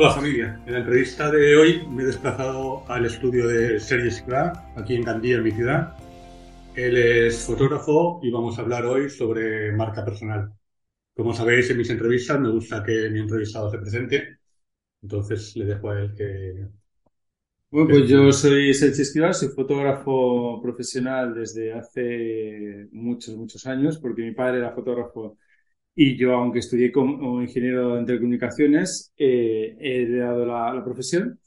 [0.00, 4.72] Hola familia, en la entrevista de hoy me he desplazado al estudio de Sergi Esclá,
[4.76, 5.96] aquí en Gandía, en mi ciudad.
[6.76, 10.52] Él es fotógrafo y vamos a hablar hoy sobre marca personal.
[11.16, 14.38] Como sabéis, en mis entrevistas me gusta que mi entrevistado se presente,
[15.02, 16.77] entonces le dejo a él que...
[17.70, 24.22] Bueno, pues yo soy Sergi Esquivar, soy fotógrafo profesional desde hace muchos, muchos años, porque
[24.22, 25.36] mi padre era fotógrafo
[25.94, 31.40] y yo, aunque estudié como ingeniero en telecomunicaciones, eh, he heredado la, la profesión.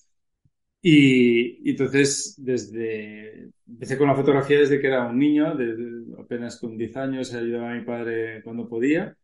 [0.82, 5.84] Y, y, entonces, desde empecé con la fotografía desde que era un niño, desde,
[6.22, 9.18] apenas con 10 años, ayudaba a mi padre cuando podía.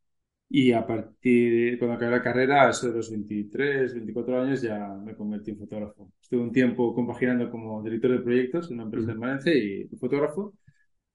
[0.49, 5.15] Y a partir, cuando acabé la carrera, eso de los 23, 24 años, ya me
[5.15, 6.11] convertí en fotógrafo.
[6.21, 10.53] Estuve un tiempo compaginando como director de proyectos en una empresa en Valencia y fotógrafo.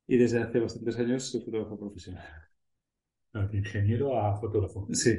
[0.06, 2.24] Y desde hace bastantes años soy fotógrafo profesional.
[3.32, 4.86] De ingeniero a fotógrafo.
[4.92, 5.18] Sí.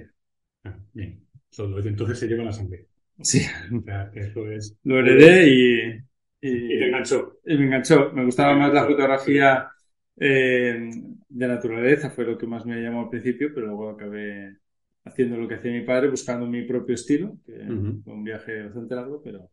[0.63, 1.27] Ah, bien.
[1.49, 2.87] Solo entonces se lleva la sangre.
[3.21, 3.41] Sí.
[3.75, 4.77] O sea, que eso es.
[4.83, 7.39] Lo heredé y, y, Y te enganchó.
[7.45, 8.11] y me enganchó.
[8.13, 9.69] Me gustaba más la fotografía
[10.17, 10.89] eh,
[11.33, 14.57] de naturaleza, fue lo que más me llamó al principio, pero luego acabé
[15.05, 18.95] haciendo lo que hacía mi padre, buscando mi propio estilo, que fue un viaje bastante
[18.95, 19.49] largo, pero,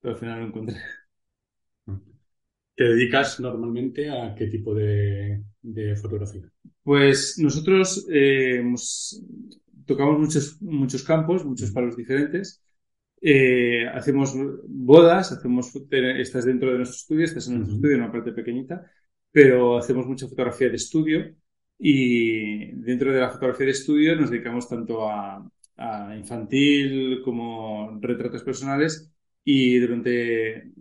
[0.00, 0.76] pero al final lo encontré.
[2.76, 6.50] ¿Te dedicas normalmente a qué tipo de, de fotografía?
[6.82, 9.20] Pues nosotros eh, hemos-
[9.86, 12.62] tocamos muchos, muchos campos, muchos palos diferentes.
[13.20, 14.34] Eh, hacemos
[14.68, 15.72] bodas, hacemos,
[16.18, 17.76] estás dentro de nuestro estudio, estás en nuestro Ujú.
[17.76, 18.90] estudio, una parte pequeñita,
[19.36, 21.34] pero hacemos mucha fotografía de estudio
[21.78, 28.42] y dentro de la fotografía de estudio nos dedicamos tanto a, a infantil como retratos
[28.42, 29.12] personales
[29.44, 30.72] y durante,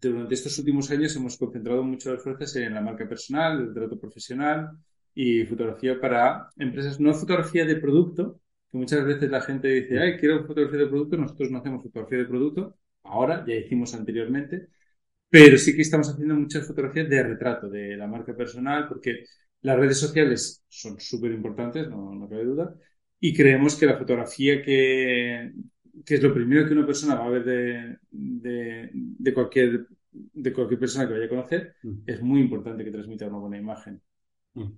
[0.00, 4.00] durante estos últimos años hemos concentrado mucho las fuerzas en la marca personal, el retrato
[4.00, 4.70] profesional
[5.14, 8.40] y fotografía para empresas, no fotografía de producto,
[8.70, 12.16] que muchas veces la gente dice, ay, quiero fotografía de producto, nosotros no hacemos fotografía
[12.16, 14.68] de producto, ahora, ya hicimos anteriormente,
[15.30, 19.24] pero sí que estamos haciendo muchas fotografías de retrato, de la marca personal, porque
[19.62, 22.74] las redes sociales son súper importantes, no, no cabe duda,
[23.20, 25.52] y creemos que la fotografía que,
[26.04, 30.52] que es lo primero que una persona va a ver de, de, de cualquier, de
[30.52, 32.06] cualquier persona que vaya a conocer, Mm.
[32.06, 34.00] es muy importante que transmita una buena imagen.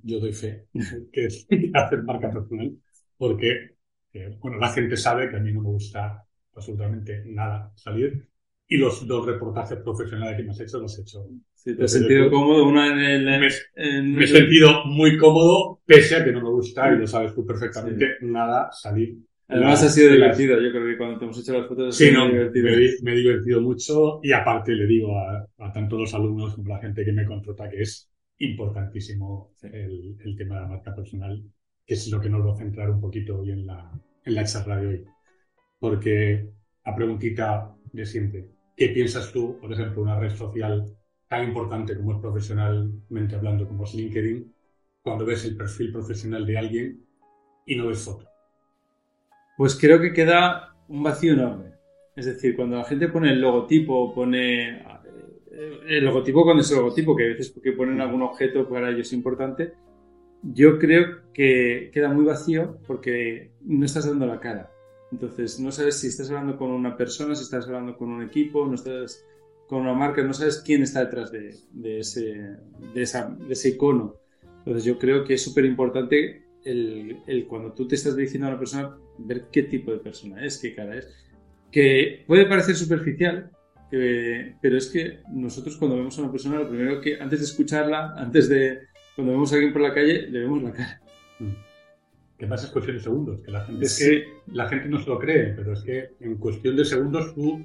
[0.03, 0.67] Yo doy fe
[1.13, 2.77] que es hacer marca personal
[3.17, 3.77] porque,
[4.13, 6.25] eh, bueno, la gente sabe que a mí no me gusta
[6.55, 8.29] absolutamente nada salir
[8.75, 11.27] y los dos reportajes profesionales que me has hecho los he hecho.
[11.55, 13.41] Si te has sentido cómodo, una en el...
[13.41, 17.07] Me, en- me he sentido muy cómodo, pese a que no me gusta, y lo
[17.07, 19.17] sabes tú perfectamente, nada salir.
[19.49, 21.93] Además ha sido las- divertido, yo creo que cuando te hemos hecho las fotos ha
[21.99, 22.69] Sí, sido no, me, divertido.
[22.69, 26.69] he- me he divertido mucho y aparte le digo a, a tanto los alumnos como
[26.69, 31.43] la gente que me contrata que es importantísimo el, el tema de la marca personal,
[31.87, 33.91] que es lo que nos va a centrar un poquito hoy en la,
[34.25, 35.05] en la charla de hoy.
[35.79, 36.49] Porque
[36.85, 38.49] la preguntita de siempre,
[38.83, 40.85] ¿qué piensas tú, por ejemplo, una red social
[41.29, 44.53] tan importante como es profesionalmente hablando, como es LinkedIn,
[45.03, 47.07] cuando ves el perfil profesional de alguien
[47.65, 48.27] y no ves foto?
[49.57, 51.75] Pues creo que queda un vacío enorme.
[52.17, 56.79] Es decir, cuando la gente pone el logotipo, pone eh, el logotipo cuando es el
[56.79, 59.75] logotipo, que a veces porque ponen algún objeto para ellos es importante,
[60.43, 64.72] yo creo que queda muy vacío porque no estás dando la cara.
[65.13, 68.67] Entonces, no sabes si estás hablando con una persona, si estás hablando con un equipo,
[68.67, 69.25] no estás
[69.69, 72.57] con una marca, no sabes quién está detrás de, de ese,
[72.95, 74.17] de, esa, de ese icono.
[74.59, 78.51] Entonces, yo creo que es súper importante el, el cuando tú te estás dirigiendo a
[78.51, 81.09] una persona, ver qué tipo de persona es, qué cara es.
[81.71, 83.51] Que puede parecer superficial,
[83.91, 88.15] pero es que nosotros cuando vemos a una persona, lo primero que, antes de escucharla,
[88.17, 88.81] antes de,
[89.15, 91.01] cuando vemos a alguien por la calle, le vemos la cara.
[92.43, 94.05] Que pasa es cuestión de segundos, que la gente, es Sí.
[94.05, 97.65] que la gente no se lo cree, pero es que en cuestión de segundos tú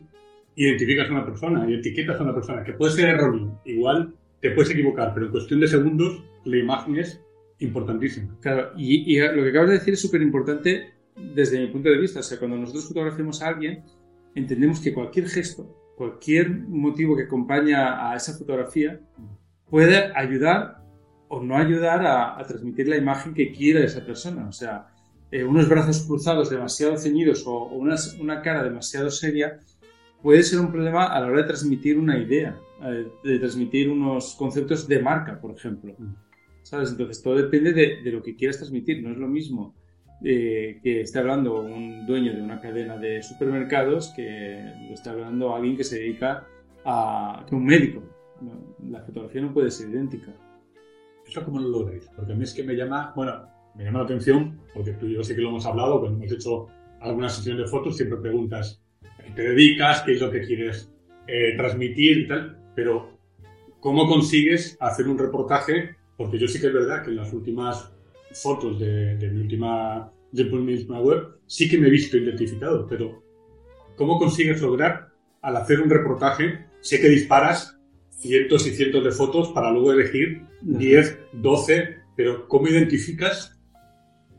[0.55, 4.51] identificas a una persona y etiquetas a una persona, que puede ser erróneo, igual te
[4.51, 7.19] puedes equivocar, pero en cuestión de segundos la imagen es
[7.57, 8.37] importantísima.
[8.39, 10.93] Claro, y, y lo que acabas de decir es súper importante
[11.33, 12.19] desde mi punto de vista.
[12.19, 13.81] O sea, cuando nosotros fotografiamos a alguien,
[14.35, 18.99] entendemos que cualquier gesto cualquier motivo que acompaña a esa fotografía
[19.71, 20.83] puede ayudar
[21.29, 24.47] o no ayudar a, transmitir la imagen que quiere esa persona.
[24.47, 24.87] O sea,
[25.31, 29.59] eh, unos brazos cruzados demasiado ceñidos o, una, cara demasiado seria
[30.21, 34.35] puede ser un problema a la hora de transmitir una idea, eh, de transmitir unos
[34.35, 35.95] conceptos de marca, por ejemplo.
[35.97, 36.15] Mm.
[36.63, 36.91] ¿Sabes?
[36.91, 39.01] Entonces todo depende de, de, lo que quieras transmitir.
[39.01, 39.75] No es lo mismo
[40.23, 45.53] eh, que esté hablando un dueño de una cadena de supermercados que lo está hablando
[45.53, 46.47] alguien que se dedica
[46.83, 48.03] a que un médico.
[48.89, 50.33] La fotografía no puede ser idéntica.
[51.27, 52.09] ¿Eso cómo lo lográis?
[52.15, 55.15] Porque a mí es que me llama, bueno, me llama la atención, porque tú y
[55.15, 56.67] yo sí que lo hemos hablado, cuando hemos hecho
[57.01, 58.81] alguna sesión de fotos, siempre preguntas
[59.19, 60.91] a qué te dedicas, qué es lo que quieres
[61.27, 63.19] eh, transmitir y tal, pero
[63.79, 65.95] ¿cómo consigues hacer un reportaje?
[66.15, 67.91] Porque yo sí que es verdad que en las últimas
[68.33, 73.23] fotos de, mi última de mi última web sí que me he visto identificado, pero
[73.95, 75.09] ¿cómo consigues lograr
[75.41, 76.65] al hacer un reportaje?
[76.81, 77.76] Sé que disparas
[78.17, 83.57] cientos y cientos de fotos para luego elegir 10, 12, pero ¿cómo identificas?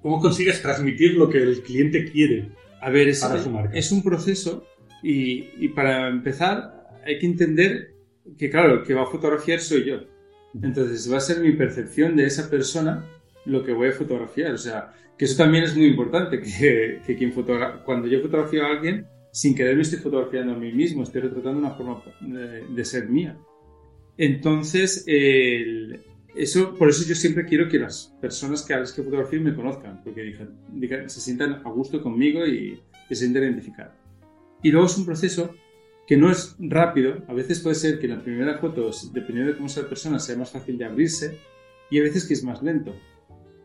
[0.02, 3.76] ¿Cómo consigues transmitir lo que el cliente quiere a ver, es, para su marca?
[3.76, 4.66] Es un proceso
[5.02, 7.94] y, y, para empezar hay que entender
[8.36, 10.00] que, claro, el que va a fotografiar soy yo.
[10.62, 13.04] Entonces va a ser mi percepción de esa persona
[13.44, 14.52] lo que voy a fotografiar.
[14.52, 17.32] O sea, que eso también es muy importante, que, que quien
[17.84, 21.58] cuando yo fotografío a alguien, sin querer me estoy fotografiando a mí mismo, estoy retratando
[21.58, 23.36] una forma de, ser mía.
[24.18, 25.04] Entonces,
[26.34, 30.02] eso, por eso yo siempre quiero que las personas que las que fotografío me conozcan,
[30.02, 30.36] porque
[31.06, 33.94] se sientan a gusto conmigo y, se sientan identificados.
[34.62, 35.54] Y luego es un proceso
[36.06, 39.68] que no es rápido, a veces puede ser que la primera foto, dependiendo de cómo
[39.68, 41.38] sea la persona, sea más fácil de abrirse,
[41.90, 42.94] y a veces que es más lento.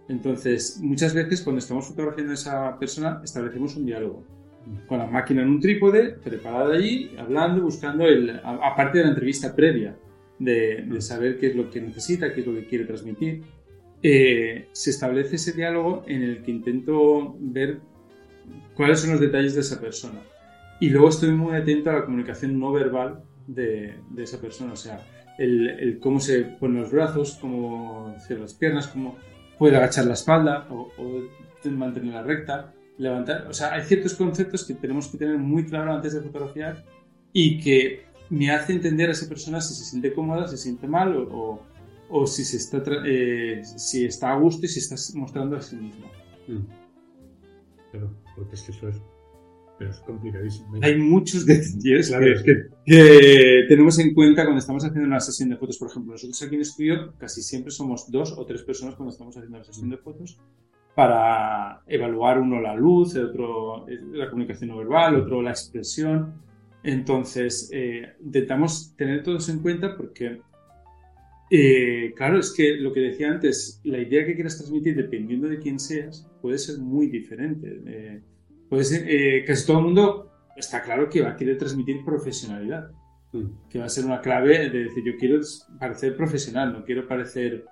[0.08, 4.26] Entonces, muchas veces cuando estamos fotografiando a esa persona, establecemos un diálogo.
[4.88, 9.54] Con la máquina en un trípode, preparada allí, hablando, buscando, el, aparte de la entrevista
[9.56, 9.96] previa,
[10.44, 13.44] de, saber qué es lo que necesita, qué es lo que quiere transmitir,
[14.02, 17.80] eh, se establece ese diálogo en el que intento ver
[18.76, 20.22] cuáles son los detalles de esa persona.
[20.80, 25.06] Y luego estoy muy atento a la comunicación no verbal de, esa persona, o sea,
[25.38, 29.18] el, el, cómo se ponen los brazos, cómo cierra las piernas, cómo
[29.58, 30.92] puede agachar la espalda o,
[31.66, 33.48] mantenerla recta, levantar.
[33.48, 36.84] O sea, hay ciertos conceptos que tenemos que tener muy claro antes de fotografiar
[37.32, 40.88] y que me hace entender a esa persona si se siente cómoda, si se siente
[40.88, 41.62] mal o,
[42.10, 45.76] o, si, se está eh, si está a gusto y si está mostrando a sí
[45.76, 46.08] mismo.
[46.48, 46.66] Mm.
[47.92, 49.02] Pero, porque es que eso es
[49.78, 50.78] pero es complicadísimo.
[50.82, 52.12] Hay muchos detalles
[52.86, 55.78] que, tenemos en cuenta cuando estamos haciendo una sesión de fotos.
[55.78, 59.36] Por ejemplo, nosotros aquí en estudio casi siempre somos dos o tres personas cuando estamos
[59.36, 60.38] haciendo la sesión de fotos
[60.96, 66.34] para evaluar uno la luz, otro la comunicación no verbal, otro la expresión.
[66.84, 70.42] Entonces, eh, intentamos tener todos en cuenta porque,
[71.50, 75.60] eh, claro, es que lo que decía antes, la idea que quieras transmitir, dependiendo de
[75.60, 77.82] quién seas, puede ser muy diferente.
[77.86, 78.22] Eh,
[78.70, 82.92] pues eh, casi todo el mundo está claro que va a querer transmitir profesionalidad,
[83.32, 83.70] mm.
[83.70, 85.40] que va a ser una clave de decir, yo quiero
[85.80, 87.66] parecer profesional, no quiero parecer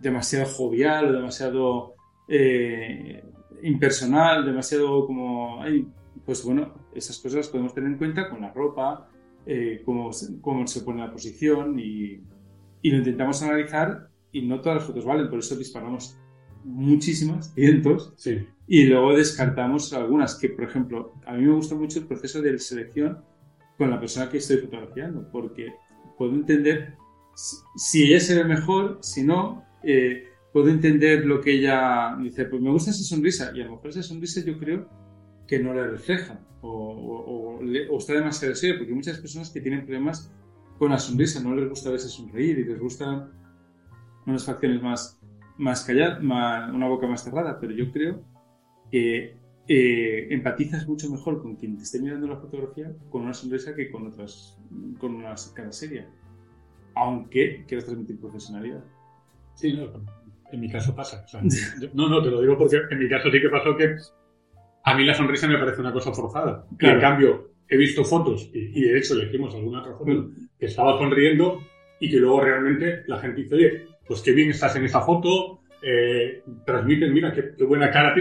[0.00, 1.94] demasiado jovial o demasiado
[3.62, 5.62] impersonal, demasiado como...
[6.24, 9.08] pues bueno, esas cosas las podemos tener en cuenta con la ropa,
[9.84, 10.10] cómo,
[10.40, 12.22] cómo, se pone la posición y,
[12.82, 16.16] y lo intentamos analizar y no todas las fotos valen, por eso disparamos
[16.64, 18.46] muchísimas, cientos, sí.
[18.66, 22.58] y luego descartamos algunas, que por ejemplo, a mí me gusta mucho el proceso de
[22.58, 23.18] selección
[23.76, 25.74] con la persona que estoy fotografiando, porque
[26.16, 26.94] puedo entender
[27.76, 32.62] si ella se ve mejor, si no, eh, puedo entender lo que ella dice, pues
[32.62, 34.88] me gusta esa sonrisa, y a lo mejor esa sonrisa yo creo
[35.46, 37.58] que no le refleja, o,
[37.90, 40.32] o está demasiado serio, porque muchas personas que tienen problemas
[40.78, 43.30] con la sonrisa, no les gusta a veces sonreír y les gustan
[44.26, 45.22] unas facciones más
[45.58, 48.24] más callada, una boca más cerrada, pero yo creo
[48.90, 49.36] que
[49.68, 53.90] eh, empatizas mucho mejor con quien te esté mirando la fotografía con una sonrisa que
[53.90, 54.58] con otras,
[54.98, 56.08] con una cara seria,
[56.94, 58.84] aunque quieras transmitir profesionalidad.
[59.54, 59.88] Sí, no,
[60.50, 61.24] en mi caso pasa.
[61.94, 63.96] no, no, te lo digo porque en mi caso sí que pasó que
[64.84, 66.66] a mí la sonrisa me parece una cosa forzada.
[66.78, 70.34] en cambio, he visto fotos, y, de hecho le hicimos alguna otra foto, mm.
[70.58, 71.60] que estaba sonriendo
[72.00, 75.60] y que luego realmente la gente dice, oye, pues qué bien estás en esa foto,
[75.82, 78.14] eh, transmiten, mira, qué, buena cara.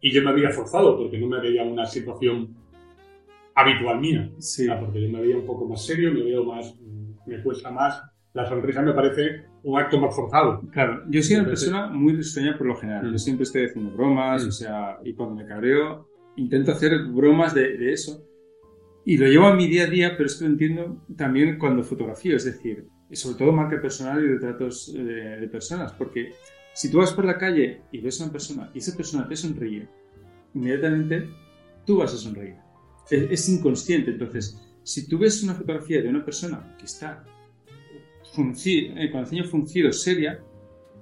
[0.00, 2.54] Y yo me había forzado porque no me veía una situación
[3.54, 4.30] habitual mía.
[4.38, 4.66] Sí.
[4.78, 6.74] porque yo me veía un poco más serio, me veo más,
[7.26, 8.02] me cuesta más.
[8.36, 10.60] La sonrisa me parece un acto más forzado.
[10.70, 13.06] Claro, yo soy una persona muy risueña por lo general.
[13.06, 13.18] Yo mm.
[13.18, 14.48] siempre estoy haciendo bromas, mm.
[14.48, 18.28] o sea, y cuando me cabreo, intento hacer bromas de, de eso.
[19.06, 21.82] Y lo llevo a mi día a día, pero es que lo entiendo también cuando
[21.82, 26.34] fotografío, es decir, sobre todo marca personal y retratos de, de personas, porque
[26.74, 29.34] si tú vas por la calle y ves a una persona y esa persona te
[29.34, 29.88] sonríe,
[30.52, 31.26] inmediatamente
[31.86, 32.56] tú vas a sonreír.
[33.08, 34.10] Es, es inconsciente.
[34.10, 37.24] Entonces, si tú ves una fotografía de una persona que está
[38.36, 39.44] funci- eh, con el ceño
[39.92, 40.40] seria,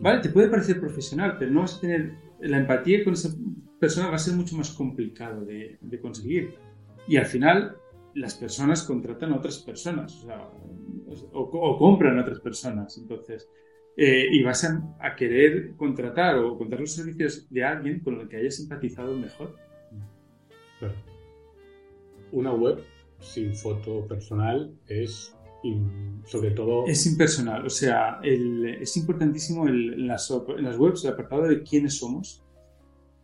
[0.00, 0.20] ¿vale?
[0.20, 3.30] Te puede parecer profesional, pero no vas a tener la empatía con esa
[3.78, 6.54] persona, va a ser mucho más complicado de, conseguir.
[7.06, 7.76] Y al final,
[8.14, 10.26] las personas contratan a otras personas,
[11.32, 12.96] o, compran a otras personas.
[12.98, 13.48] Entonces,
[13.96, 18.38] eh, y vas a, querer contratar o contar los servicios de alguien con el que
[18.38, 19.56] hayas empatizado mejor.
[22.32, 22.82] Una web
[23.20, 25.36] sin foto personal es,
[26.26, 30.78] sobre todo, Es impersonal, o sea, el- es importantísimo el- en, las, op- en las
[30.78, 32.42] webs el apartado de quiénes somos.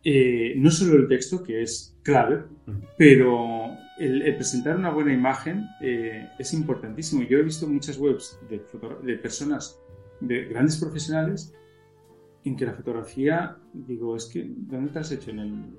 [0.03, 2.73] Eh, no solo el texto, que es clave, Mm.
[2.97, 3.67] pero
[3.99, 7.23] el, el presentar una buena imagen eh, es importantísimo.
[7.23, 9.79] Yo he visto muchas webs de, personas,
[10.21, 11.55] de grandes profesionales,
[12.45, 15.31] en que la fotografía, digo, es que, ¿dónde te has hecho?
[15.31, 15.79] En, el-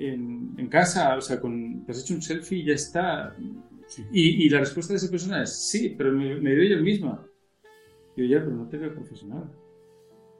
[0.00, 3.36] en, en casa, o sea, con, te has hecho un selfie y ya está.
[4.12, 7.26] Y, la respuesta de esa persona es, sí, pero me, me doy yo misma.
[8.16, 9.50] Digo, ya, pero no te veo profesional.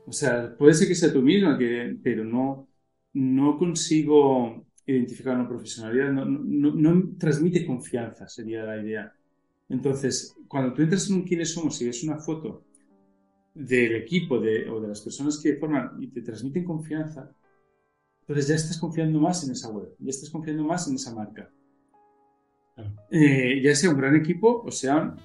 [0.07, 2.69] O sea, puede ser que sea tú misma, que, pero no,
[3.15, 9.13] no consigo identificar una profesionalidad, no, no, no- no transmite confianza, sería la idea.
[9.69, 12.65] Entonces, cuando tú entras en un quiénes somos y ves una foto
[13.55, 17.31] del equipo de, o de las personas que forman y te transmiten confianza,
[18.23, 21.51] entonces ya estás confiando más en esa web, ya estás confiando más en esa marca.
[23.11, 25.17] Eh, ya sea un gran equipo o sean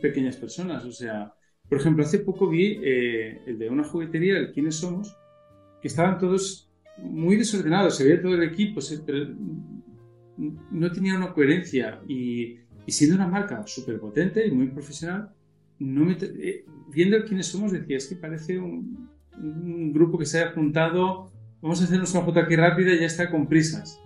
[0.00, 0.84] pequeñas personas.
[0.84, 1.32] O sea,
[1.68, 5.16] por ejemplo, hace poco vi eh, el de una juguetería, el quiénes somos,
[5.80, 9.28] que estaban todos muy desordenados, se veía todo el equipo, pero
[10.36, 15.30] no tenía una coherencia y, y siendo una marca súper potente y muy profesional,
[15.78, 19.08] no me eh, viendo quiénes somos decía, es que parece un,
[19.40, 23.06] un grupo que se haya juntado, vamos a hacernos una foto aquí rápida y ya
[23.06, 24.00] está con prisas.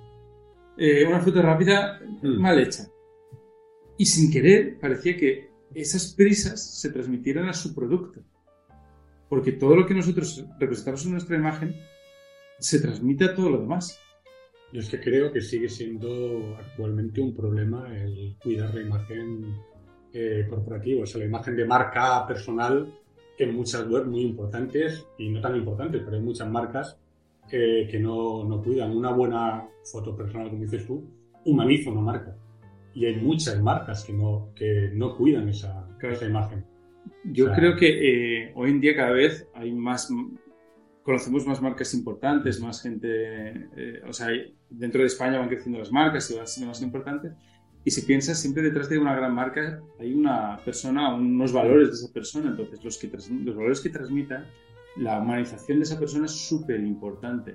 [0.77, 2.41] Eh, una foto rápida Mm.
[2.41, 2.89] mal hecha.
[3.99, 8.21] Y sin querer parecía que esas prisas se transmitieran a su producto.
[9.29, 11.75] Porque todo lo que nosotros representamos en nuestra imagen
[12.59, 13.99] se transmite a todo lo demás.
[14.73, 19.55] Yo es que creo que sigue siendo actualmente un problema el cuidar la imagen
[20.15, 22.93] eh, corporativa, o sea, la imagen de marca personal
[23.39, 26.99] en muchas webs muy importantes y no tan importantes, pero hay muchas marcas
[27.51, 28.97] eh, que no, no cuidan.
[28.97, 31.05] Una buena foto personal, como dices tú,
[31.45, 32.37] humaniza una marca.
[32.95, 36.15] Y hay muchas marcas que no, que no cuidan esa, Claro.
[36.15, 36.65] esa imagen.
[37.25, 37.89] Yo O sea- creo que
[38.47, 40.09] eh, hoy en día cada vez hay más,
[41.03, 43.09] conocemos más marcas importantes, más gente,
[43.77, 44.29] eh, o sea,
[44.71, 47.33] dentro de España van creciendo las marcas y van siendo más importantes.
[47.85, 51.95] Y si piensas, siempre detrás de una gran marca hay una persona, unos valores de
[51.95, 52.51] esa persona.
[52.51, 54.47] Entonces, los, que los valores que transmita,
[54.97, 57.55] la humanización de esa persona es súper importante.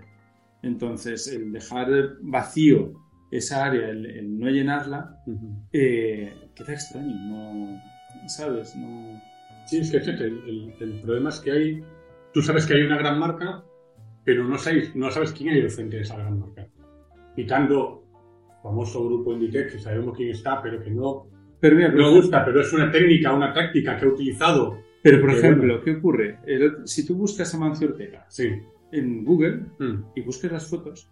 [0.64, 1.88] Entonces, el dejar
[2.22, 2.94] vacío
[3.32, 5.22] esa área, el, el no llenarla,
[5.74, 7.80] eh, queda extraño, no,
[8.28, 8.76] ¿sabes?
[8.76, 9.22] No...
[9.66, 11.84] Sí, es que el, el- el problema es que hay.
[12.34, 13.64] Tú sabes que hay una gran marca,
[14.24, 16.68] pero no sabes, no sabes quién hay al frente de esa gran marca.
[17.36, 18.04] Quitando
[18.64, 21.28] famoso grupo Inditex, que sabemos quién está, pero que no,
[21.60, 24.80] Pero mira, no gusta, pero es una técnica, una táctica que ha utilizado.
[25.04, 25.82] Pero, por ejemplo, bueno.
[25.84, 26.40] ¿qué ocurre?
[26.46, 28.50] El- si tú buscas a Mancio Ortega Sí.
[28.92, 30.04] en Google Mm.
[30.16, 31.10] y buscas las fotos,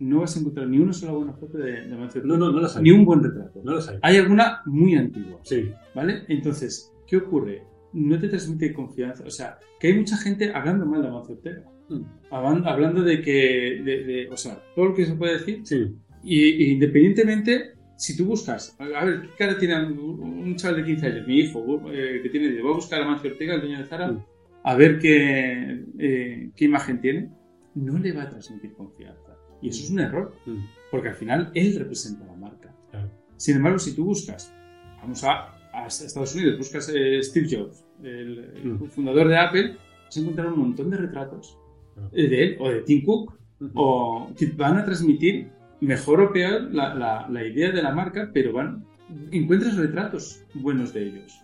[0.00, 2.46] no vas a encontrar ni una sola buena foto de, de Mancio No, Ortega.
[2.46, 2.82] no, no las hay.
[2.82, 3.60] Ni un buen retrato.
[3.64, 3.98] No las hay.
[4.02, 5.70] Hay alguna muy antigua, Sí.
[5.94, 6.22] ¿vale?
[6.28, 7.62] Entonces, ¿qué ocurre?
[7.92, 9.24] No te transmite confianza.
[9.26, 11.62] O sea, que hay mucha gente hablando mal de Mancio Ortega.
[11.88, 12.02] Mm.
[12.30, 15.60] Hablan- Hablando de que, de- de- o sea, todo lo que se puede decir.
[15.64, 15.94] Sí.
[16.22, 20.84] Y, y independientemente, si tú buscas, a a ver, ¿qué cara tiene un, chaval de
[20.84, 21.26] 15 años?
[21.26, 24.12] Mi hijo, eh, que tiene, voy a buscar a Mancio Ortega, el dueño de Zara,
[24.12, 24.24] Mm.
[24.64, 27.30] a ver qué, eh, qué imagen tiene.
[27.74, 29.36] No le va a transmitir confianza.
[29.60, 30.58] Y eso es un error, Mm.
[30.90, 32.72] porque al final él representa la marca.
[32.90, 33.10] Claro.
[33.36, 34.54] Sin embargo, si tú buscas,
[35.02, 38.84] vamos a, a Estados Unidos, buscas eh, Steve Jobs, el, el Mm.
[38.90, 41.58] fundador de Apple, vas a encontrar un montón de retratos
[41.94, 42.10] Claro.
[42.14, 43.34] eh, de él o de Tim Cook
[43.74, 45.50] o que van a transmitir
[45.80, 48.84] mejor o peor la, la- la idea de la marca, pero van
[49.30, 51.40] encuentras retratos buenos de ellos.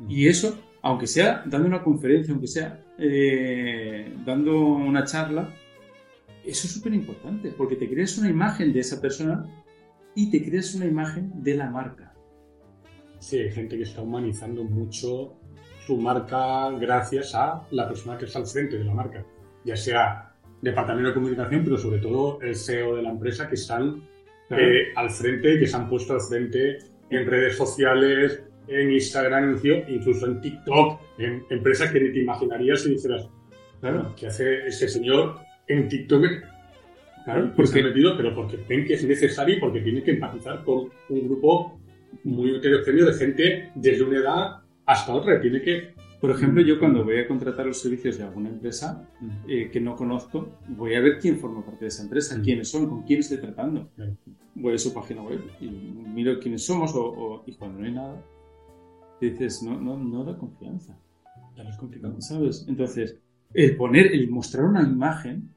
[0.00, 0.10] Mm.
[0.10, 5.48] Y eso, aunque sea dando una conferencia, aunque sea eh, dando una charla,
[6.44, 9.46] eso es súper importante, porque te creas una imagen de esa persona
[10.14, 12.12] y te creas una imagen de la marca.
[13.18, 15.34] Sí, hay gente que está humanizando mucho
[15.86, 19.24] su marca gracias a la persona que está al frente de la marca,
[19.64, 20.33] ya sea
[20.64, 24.02] departamento de comunicación, pero sobre todo el CEO de la empresa que están
[24.48, 24.62] Claro.
[24.62, 26.78] eh, al frente, que se han puesto al frente
[27.10, 32.90] en redes sociales, en Instagram, incluso en TikTok, en empresas que ni te imaginarías y
[32.94, 33.28] dijeras,
[33.80, 35.36] claro, ¿qué hace ese señor
[35.68, 36.24] en TikTok?
[37.24, 40.10] Claro, porque se ha metido, pero porque ven que es necesario y porque tiene que
[40.10, 41.78] empatizar con un grupo
[42.22, 45.40] muy heterogéneo de gente desde una edad hasta otra.
[45.40, 45.93] Tiene que
[46.24, 49.06] por ejemplo, yo cuando voy a contratar los servicios de alguna empresa
[49.46, 52.88] eh, que no conozco, voy a ver quién forma parte de esa empresa, quiénes son,
[52.88, 53.90] con quién estoy tratando.
[54.54, 58.24] Voy a su página web y miro quiénes somos o, y cuando no hay nada,
[59.20, 60.98] dices, no, no, no da confianza.
[61.58, 62.18] Ya es complicado.
[62.22, 62.64] ¿Sabes?
[62.68, 63.18] Entonces,
[63.52, 65.50] el poner, el mostrar una imagen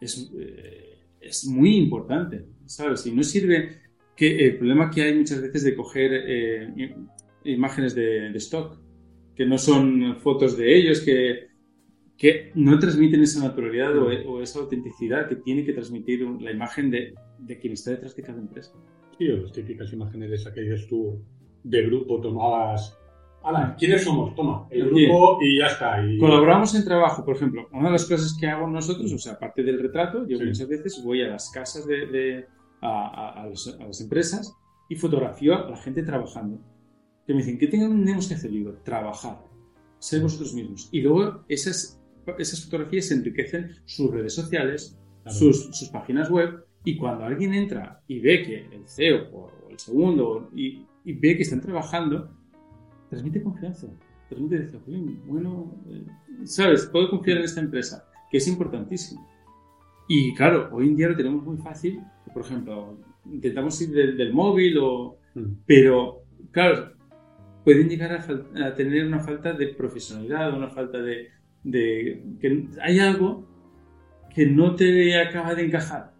[0.00, 3.06] es, eh, es muy importante, ¿sabes?
[3.06, 3.82] Y no sirve
[4.16, 6.94] que el problema que hay muchas veces de coger eh,
[7.44, 8.85] imágenes de, de stock
[9.36, 11.48] que no son fotos de ellos, que,
[12.16, 17.14] que no transmiten esa naturalidad o, esa autenticidad que tiene que transmitir la imagen de,
[17.38, 18.72] de quien está detrás de cada empresa.
[19.18, 21.22] Sí, las típicas imágenes de esa que dices tú,
[21.62, 22.98] de grupo tomadas.
[23.42, 24.34] Hola, ¿quiénes somos?
[24.34, 26.02] Toma, el grupo y ya está.
[26.18, 27.68] Colaboramos en trabajo, por ejemplo.
[27.72, 31.00] Una de las cosas que hago nosotros, o sea, aparte del retrato, yo muchas veces
[31.04, 32.46] voy a las casas de,
[32.80, 34.56] a, a, las empresas
[34.88, 36.58] y fotografío a la gente trabajando
[37.26, 38.50] que me dicen, ¿qué tenemos que hacer?
[38.50, 39.42] Digo, trabajar,
[39.98, 40.88] ser vosotros mismos.
[40.92, 42.00] Y luego esas,
[42.38, 48.20] esas fotografías enriquecen sus redes sociales, sus, sus, páginas web, y cuando alguien entra y
[48.20, 52.30] ve que el CEO o el segundo, y, y ve que están trabajando,
[53.10, 53.88] transmite confianza.
[54.28, 54.78] Transmite, dice,
[55.26, 56.04] bueno, eh,
[56.44, 56.86] ¿sabes?
[56.86, 59.26] Puedo confiar en esta empresa, que es importantísimo.
[60.08, 62.00] Y claro, hoy en día lo tenemos muy fácil.
[62.32, 65.44] Por ejemplo, intentamos ir del, del móvil, o, mm.
[65.66, 66.95] pero claro,
[67.66, 71.32] pueden llegar a, tener una falta de profesionalidad, una falta de,
[72.40, 73.44] que hay algo
[74.32, 76.12] que no te acaba de encajar.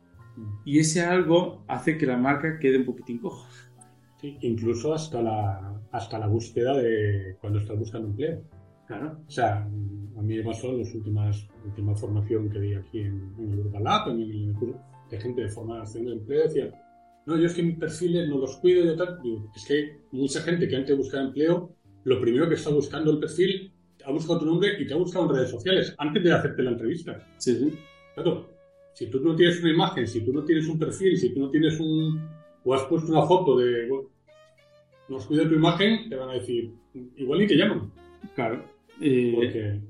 [0.64, 3.48] Y ese algo hace que la marca quede un poquitín coja.
[4.20, 8.42] Sí, incluso hasta la, hasta la búsqueda de cuando estás buscando empleo.
[8.88, 9.20] Claro.
[9.24, 13.52] O sea, a mí me pasó en últimas, última formación que di aquí en, en
[13.52, 14.80] el Urban Lab, en el, curso
[15.12, 16.72] de gente de formación de empleo, decía,
[17.26, 19.18] no, yo es que mis perfiles no los cuido y tal.
[19.54, 23.18] es que mucha gente que antes de buscar empleo, lo primero que está buscando el
[23.18, 23.72] perfil,
[24.04, 26.70] ha buscado tu nombre y te ha buscado en redes sociales antes de hacerte la
[26.70, 27.26] entrevista.
[27.38, 27.78] Sí, sí.
[28.14, 28.48] Claro,
[28.94, 31.50] si tú no tienes una imagen, si tú no tienes un perfil, si tú no
[31.50, 32.28] tienes un.
[32.64, 33.88] o has puesto una foto de.
[33.88, 34.08] Bueno,
[35.08, 36.72] no has cuidado tu imagen, te van a decir,
[37.16, 37.90] igual ni te llaman.
[38.36, 38.64] Claro.
[39.00, 39.80] Eh,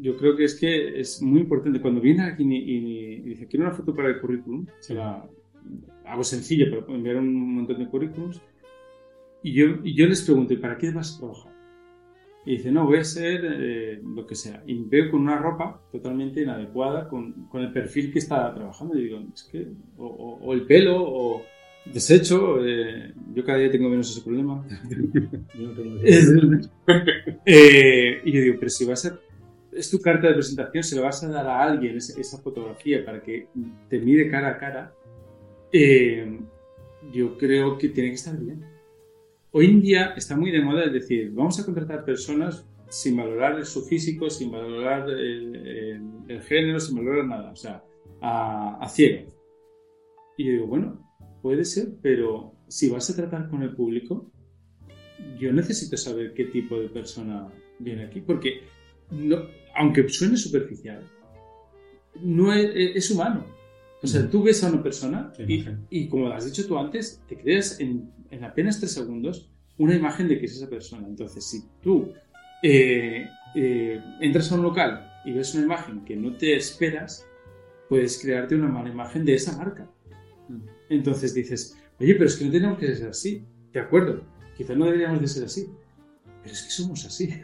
[0.00, 1.80] yo creo que es que es muy importante.
[1.80, 5.24] Cuando viene aquí y, dice, quiero una foto para el currículum, se la,
[6.04, 8.40] algo sencillo, pero enviar un montón de currículums.
[9.42, 11.52] Y yo, y yo les pregunto, ¿y para qué vas a trabajar?
[12.44, 14.62] Y dice, no, voy a ser eh, lo que sea.
[14.66, 18.98] Y veo con una ropa totalmente inadecuada con, con el perfil que está trabajando.
[18.98, 19.68] Y digo, es que,
[19.98, 21.42] o, el pelo, o
[21.84, 22.66] deshecho.
[22.66, 24.64] Eh, yo cada día tengo menos ese problema.
[27.44, 29.18] eh, y yo digo, pero si vas a
[29.72, 33.22] es tu carta de presentación, se lo vas a dar a alguien esa, fotografía para
[33.22, 33.48] que
[33.88, 34.92] te mire cara a cara,
[35.72, 36.40] eh,
[37.12, 38.64] yo creo que tiene que estar bien.
[39.52, 43.82] Hoy en día está muy de moda decir, vamos a contratar personas sin valorar su
[43.82, 47.84] físico, sin valorar el, género, sin valorar nada, o sea,
[48.20, 49.28] a, a ciego.
[50.36, 51.00] Y yo digo, bueno,
[51.42, 54.30] puede ser, pero si vas a tratar con el público,
[55.38, 58.62] yo necesito saber qué tipo de persona viene aquí, porque
[59.10, 59.38] no,
[59.76, 61.02] aunque suene superficial,
[62.22, 63.59] no es humano.
[64.02, 65.32] O sea, tú ves a una persona
[65.90, 68.10] y, como has dicho tú antes, te creas en,
[68.42, 71.06] apenas tres segundos una imagen de que es esa persona.
[71.06, 72.12] Entonces, si tú
[72.62, 77.26] eh, eh, entras a un local y ves una imagen que no te esperas,
[77.88, 79.90] puedes crearte una mala imagen de esa marca.
[80.48, 80.60] Mm.
[80.88, 83.44] Entonces dices, oye, pero es que no tenemos que ser así.
[83.72, 84.22] De acuerdo,
[84.56, 85.68] quizás no deberíamos de ser así,
[86.42, 87.34] pero es que somos así.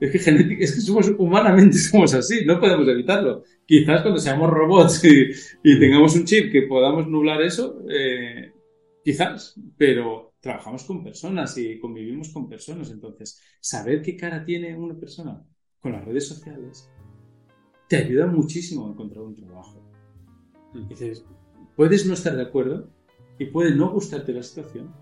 [0.00, 3.44] Es que, genética, es que somos, humanamente somos así, no podemos evitarlo.
[3.66, 8.52] Quizás cuando seamos robots y, tengamos un chip que podamos nublar eso, eh,
[9.04, 12.90] quizás, pero trabajamos con personas y convivimos con personas.
[12.90, 15.42] Entonces, saber qué cara tiene una persona
[15.80, 16.90] con las redes sociales
[17.88, 19.82] te ayuda muchísimo a encontrar un trabajo.
[20.72, 20.88] Mm.
[20.88, 21.24] Dices,
[21.76, 22.88] puedes no estar de acuerdo
[23.38, 24.94] y puede no gustarte la situación,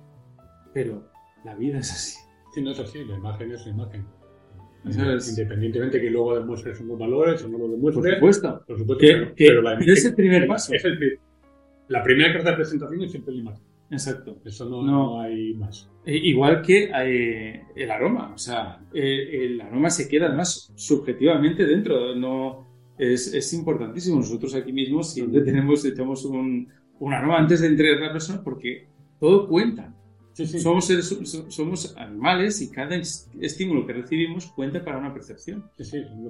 [0.73, 1.09] pero
[1.45, 2.19] la vida es así.
[2.55, 4.07] Sí, no es así, la imagen es la imagen.
[4.85, 8.05] Independientemente que luego demuestres unos valores o no lo demuestres.
[8.05, 8.65] Por supuesto.
[8.67, 10.75] Por supuesto pero, la es el primer paso.
[10.75, 11.19] Es el,
[11.89, 13.63] la primera carta de presentación es siempre imagen.
[13.91, 14.41] Exacto.
[14.45, 15.91] Eso no, no, hay más.
[16.05, 18.33] E, igual que eh, el aroma.
[18.35, 22.15] O sea, eh, el aroma se queda además subjetivamente dentro.
[22.17, 22.67] No,
[22.99, 24.17] es, es importantísimo.
[24.17, 26.69] Nosotros aquí mismo siempre tenemos, echamos un,
[26.99, 28.89] un aroma antes de entregar a la persona porque
[29.21, 29.95] todo cuenta.
[30.35, 30.89] Somos,
[31.49, 35.71] somos animales y cada estímulo que recibimos cuenta para una percepción.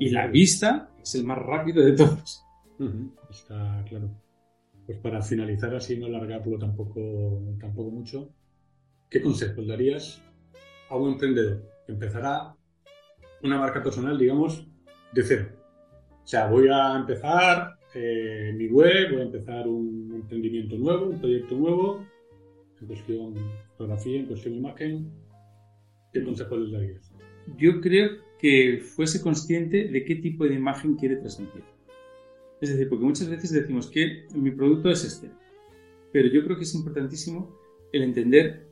[0.01, 2.43] y la vista es el más rápido de todos.
[3.31, 4.11] Está claro.
[4.87, 8.31] Pues para finalizar así, no alargarlo tampoco, tampoco mucho,
[9.09, 10.21] ¿qué consejos darías
[10.89, 12.57] a un emprendedor que empezará
[13.43, 14.67] una marca personal, digamos,
[15.13, 15.49] de cero?
[16.25, 21.21] O sea, voy a empezar eh, mi web, voy a empezar un emprendimiento nuevo, un
[21.21, 22.05] proyecto nuevo,
[22.81, 23.35] en cuestión
[23.83, 25.11] fotografía, en cuestión imagen.
[26.13, 27.13] ¿Qué consejos les darías?
[27.57, 31.65] Yo creo que fuese consciente de qué tipo de imagen quiere transmitir.
[32.61, 35.31] Es decir, porque muchas veces decimos que mi producto es este,
[36.13, 37.57] pero yo creo que es importantísimo
[37.93, 38.69] el entender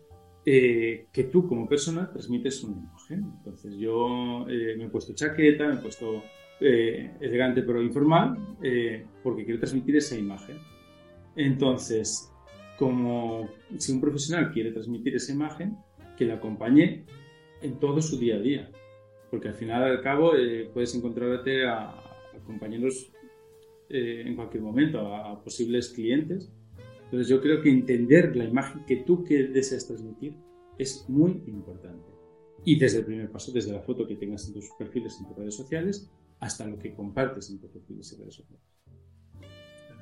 [0.46, 3.33] eh, que tú como persona transmites una imagen.
[3.38, 6.23] Entonces yo eh, me he puesto chaqueta, me he puesto
[6.61, 8.37] eh, elegante pero informal,
[9.25, 10.59] porque quiero transmitir esa imagen.
[11.35, 12.31] Entonces,
[12.81, 15.77] como si un profesional quiere transmitir esa imagen,
[16.16, 17.05] que la acompañe
[17.61, 18.71] en todo su día a día.
[19.31, 20.33] Porque al final, al cabo,
[20.73, 23.12] puedes encontrarte a, a compañeros
[23.90, 26.51] eh, en cualquier momento a, posibles clientes.
[27.05, 30.35] Entonces yo creo que entender la imagen que tú que deseas transmitir
[30.79, 32.09] es muy importante.
[32.64, 35.37] Y desde el primer paso, desde la foto que tengas en tus perfiles en tus
[35.37, 38.64] redes sociales, hasta lo que compartes en tus perfiles en redes sociales.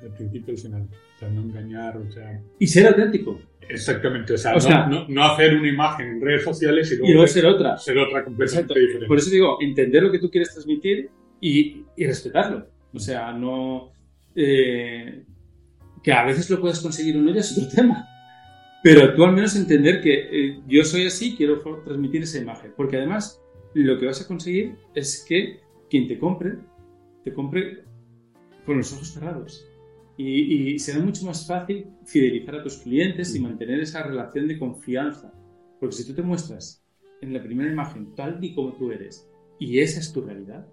[0.01, 0.87] El principio al final.
[1.15, 2.41] O sea, no engañar, o sea...
[2.59, 3.39] Y ser auténtico.
[3.67, 4.55] Exactamente, o sea,
[4.87, 7.77] no, no, hacer una imagen en redes sociales y luego, ser otra.
[7.77, 9.05] Ser otra completamente diferente.
[9.05, 11.09] Por eso digo, entender lo que tú quieres transmitir
[11.39, 12.67] y, y respetarlo.
[12.93, 13.91] O sea, no...
[14.35, 15.23] Eh,
[16.01, 18.07] que a veces lo puedes conseguir o no ya es otro tema.
[18.81, 22.73] Pero tú al menos entender que eh, yo soy así, quiero transmitir esa imagen.
[22.75, 23.41] Porque además
[23.73, 25.59] lo que vas a conseguir es que
[25.89, 26.55] quien te compre,
[27.23, 27.83] te compre
[28.65, 29.68] con los ojos cerrados.
[30.21, 34.59] Y, y, será mucho más fácil fidelizar a tus clientes y mantener esa relación de
[34.59, 35.33] confianza.
[35.79, 36.83] Porque si tú te muestras
[37.21, 39.25] en la primera imagen tal y como tú eres
[39.59, 40.67] y esa es tu realidad,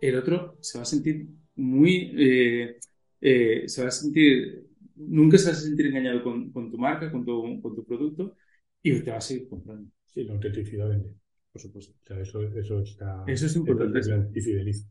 [0.00, 2.10] el otro se va a sentir muy...
[2.16, 2.78] Eh,
[3.20, 7.22] eh, se va a sentir, nunca se va a sentir engañado con, tu marca, con
[7.22, 8.34] tu, con tu, producto
[8.82, 9.90] y te va a seguir comprando.
[10.06, 11.12] Sí, la autenticidad vende,
[11.52, 11.92] por supuesto.
[12.02, 13.24] O sea, eso, eso está...
[13.26, 14.00] Eso es importante.
[14.34, 14.88] Y fideliza.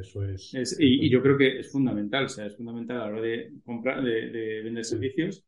[0.00, 0.76] Eso es...
[0.78, 4.02] y, yo creo que es fundamental, o sea, es fundamental a la hora de comprar,
[4.02, 5.44] de, vender servicios,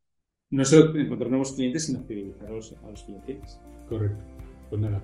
[0.51, 3.61] no solo encontrar nuevos clientes, sino fidelizar a los, a los clientes.
[3.89, 4.25] Correcto.
[4.71, 5.03] Pues nada,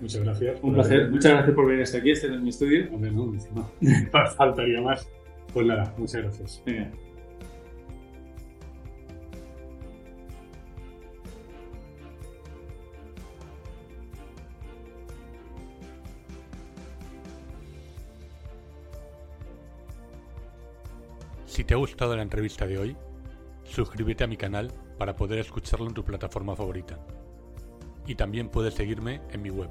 [0.00, 0.60] Muchas gracias.
[0.62, 1.10] Un placer.
[1.10, 2.88] Muchas gracias por venir hasta aquí, estar en mi estudio.
[2.92, 3.70] Hombre, no, no.
[4.36, 5.08] Faltaría más.
[5.52, 6.62] Pues nada, muchas gracias.
[21.50, 22.96] Si te ha gustado la entrevista de hoy,
[23.64, 27.00] suscríbete a mi canal para poder escucharlo en tu plataforma favorita
[28.06, 29.68] y también puedes seguirme en mi web